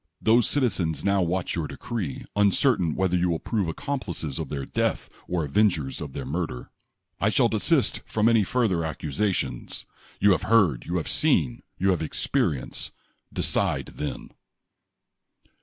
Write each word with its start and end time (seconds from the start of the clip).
Those 0.19 0.49
citizens 0.49 1.03
now 1.03 1.21
watch 1.21 1.55
your 1.55 1.67
decree, 1.67 2.25
uncertain 2.35 2.95
whether 2.95 3.15
you 3.15 3.29
will 3.29 3.37
prove 3.37 3.67
accomplices 3.67 4.39
of 4.39 4.49
their 4.49 4.65
death 4.65 5.11
or 5.27 5.45
avengers 5.45 6.01
of 6.01 6.13
their 6.13 6.25
murder. 6.25 6.71
I 7.19 7.29
shall 7.29 7.49
desist 7.49 8.01
from 8.07 8.27
any 8.27 8.43
further 8.43 8.83
accusations. 8.83 9.85
You 10.19 10.31
have 10.31 10.41
heard, 10.49 10.85
you 10.87 10.97
have 10.97 11.07
seen, 11.07 11.61
you 11.77 11.91
have 11.91 12.01
experienced. 12.01 12.89
Decide 13.31 13.89
then 13.93 14.31